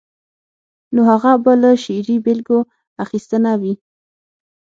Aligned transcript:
نو 0.93 1.01
هغه 1.11 1.31
به 1.43 1.53
له 1.61 1.71
شعري 1.83 2.17
بېلګو 2.25 2.59
اخیستنه 3.03 3.51
وي. 3.61 3.73